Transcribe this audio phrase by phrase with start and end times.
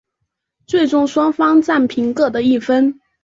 [0.65, 2.99] 最终双方战平各得一分。